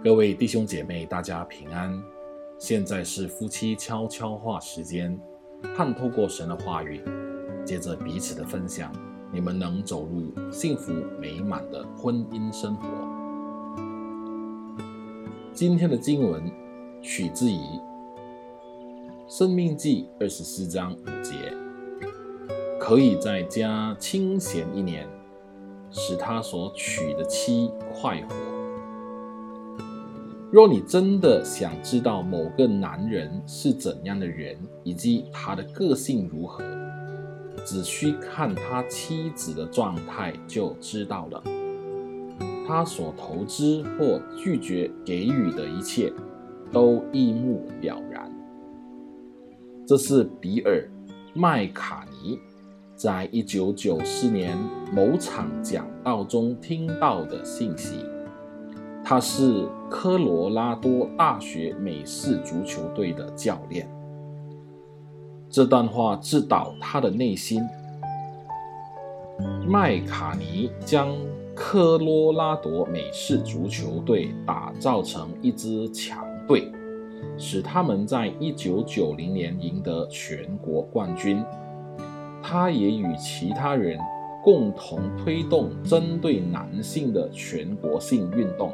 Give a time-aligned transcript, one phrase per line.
[0.00, 2.00] 各位弟兄姐妹，大家平安。
[2.56, 5.18] 现在是夫妻悄悄话时间，
[5.76, 7.02] 盼透过神的话语，
[7.64, 8.92] 借着彼此的分享，
[9.32, 12.86] 你们能走入幸福美满的婚姻生活。
[15.52, 16.48] 今天的经文
[17.02, 17.56] 取自于
[19.26, 21.34] 《生命记》二十四章五节，
[22.78, 25.08] 可以在家清闲一年，
[25.90, 28.47] 使他所娶的妻快活。
[30.50, 36.64] 若你真的想知道某个男人是怎样的人，以及他的个性如何，
[37.66, 41.42] 只需看他妻子的状态就知道了。
[42.66, 46.10] 他所投资或拒绝给予的一切，
[46.72, 48.32] 都一目了然。
[49.86, 50.88] 这是比尔·
[51.34, 52.38] 麦卡尼
[52.96, 54.56] 在一九九四年
[54.94, 57.96] 某场讲道中听到的信息。
[59.10, 63.88] 他是科罗拉多大学美式足球队的教练。
[65.48, 67.66] 这段话直捣他的内心。
[69.66, 71.16] 麦卡尼将
[71.54, 76.70] 科罗拉多美式足球队打造成一支强队，
[77.38, 81.42] 使他们在一九九零年赢得全国冠军。
[82.42, 83.98] 他也与其他人
[84.48, 88.72] 共同推动针对男性的全国性运动。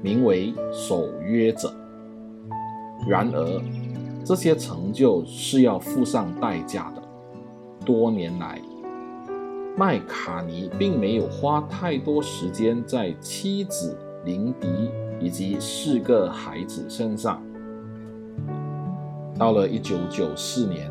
[0.00, 1.70] 名为守约者。
[3.06, 3.60] 然而，
[4.24, 7.02] 这些成就是要付上代价的。
[7.84, 8.58] 多年来，
[9.76, 13.94] 麦卡尼并没有花太多时间在妻子
[14.24, 17.42] 林迪以及四个孩子身上。
[19.38, 20.90] 到了一九九四年，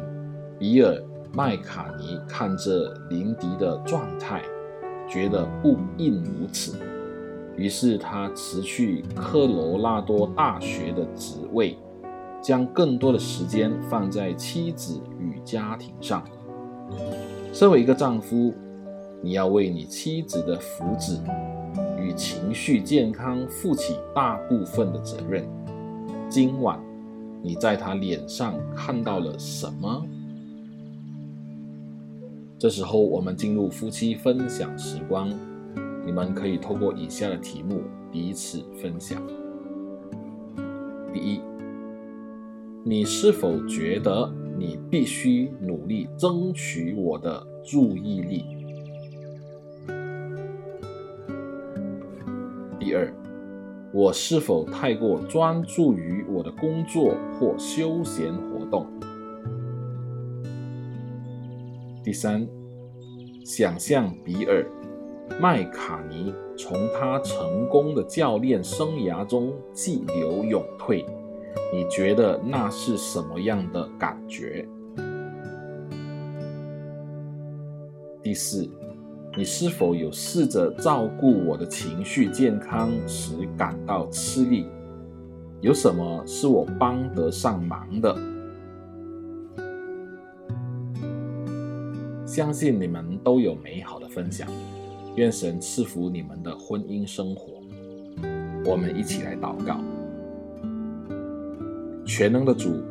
[0.59, 0.93] 比尔·
[1.33, 4.41] 麦卡尼看着林迪的状态，
[5.07, 6.77] 觉得不应如此。
[7.55, 11.77] 于是他辞去科罗拉多大学的职位，
[12.41, 16.23] 将更多的时间放在妻子与家庭上。
[17.53, 18.53] 身为一个丈夫，
[19.21, 21.19] 你要为你妻子的福祉
[21.97, 25.45] 与情绪健康负起大部分的责任。
[26.29, 26.79] 今晚
[27.41, 30.05] 你在她脸上看到了什么？
[32.59, 35.33] 这时候我们进入夫妻分享时光。
[36.05, 39.21] 你们可以透过以下的题目彼此分享。
[41.13, 41.39] 第一，
[42.83, 48.43] 你是否觉得你必须努力争取我的注意力？
[52.77, 53.13] 第二，
[53.93, 58.85] 我是否太过专注于我的工作或休闲活动？
[62.01, 62.47] 第三，
[63.43, 64.65] 想象比尔。
[65.39, 71.05] 麦卡尼从他成功的教练生涯中急流勇退，
[71.73, 74.67] 你觉得那是什么样的感觉？
[78.23, 78.67] 第四，
[79.37, 84.65] 你是否有试着照顾我的情绪健康时感到吃力？
[85.61, 88.15] 有什么是我帮得上忙的？
[92.39, 94.47] 相信你们都有美好的分享。
[95.17, 97.61] 愿神赐福你们的婚姻生活。
[98.63, 99.81] 我们一起来祷告。
[102.05, 102.81] 全能的主，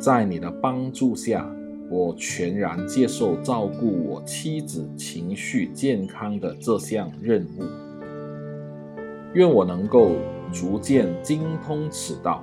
[0.00, 1.48] 在你的帮助下，
[1.88, 7.62] 我全然接受照顾我妻子情绪健康的这项任务。
[9.34, 10.16] 愿我能够
[10.52, 12.42] 逐渐精通此道，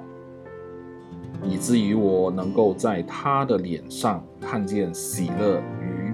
[1.43, 5.61] 以至于我能够在她的脸上看见喜乐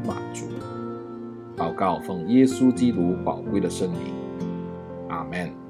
[0.10, 0.46] 满足。
[1.56, 4.14] 祷告，奉耶稣基督宝贵的圣名，
[5.10, 5.69] 阿门。